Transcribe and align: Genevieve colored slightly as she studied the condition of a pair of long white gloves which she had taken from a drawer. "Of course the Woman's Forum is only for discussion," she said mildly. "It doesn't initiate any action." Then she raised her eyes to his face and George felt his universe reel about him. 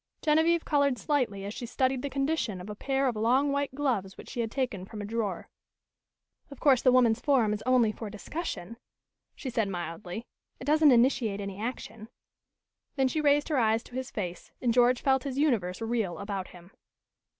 Genevieve 0.23 0.65
colored 0.65 0.97
slightly 0.97 1.45
as 1.45 1.53
she 1.53 1.67
studied 1.67 2.01
the 2.01 2.09
condition 2.09 2.59
of 2.59 2.71
a 2.71 2.75
pair 2.75 3.07
of 3.07 3.15
long 3.15 3.51
white 3.51 3.75
gloves 3.75 4.17
which 4.17 4.31
she 4.31 4.39
had 4.39 4.49
taken 4.49 4.83
from 4.83 4.99
a 4.99 5.05
drawer. 5.05 5.47
"Of 6.49 6.59
course 6.59 6.81
the 6.81 6.91
Woman's 6.91 7.19
Forum 7.19 7.53
is 7.53 7.61
only 7.67 7.91
for 7.91 8.09
discussion," 8.09 8.77
she 9.35 9.51
said 9.51 9.69
mildly. 9.69 10.25
"It 10.59 10.65
doesn't 10.65 10.89
initiate 10.89 11.39
any 11.39 11.61
action." 11.61 12.07
Then 12.95 13.09
she 13.09 13.21
raised 13.21 13.49
her 13.49 13.59
eyes 13.59 13.83
to 13.83 13.95
his 13.95 14.09
face 14.09 14.49
and 14.59 14.73
George 14.73 15.03
felt 15.03 15.21
his 15.23 15.37
universe 15.37 15.81
reel 15.81 16.17
about 16.17 16.47
him. 16.47 16.71